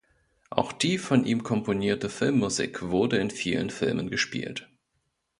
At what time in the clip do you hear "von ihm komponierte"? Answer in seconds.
0.97-2.09